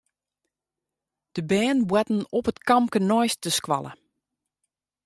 De 1.31 1.43
bern 1.49 1.79
boarten 1.89 2.21
op 2.37 2.47
it 2.51 2.59
kampke 2.69 2.99
neist 3.11 3.39
de 3.45 3.51
skoalle. 3.59 3.91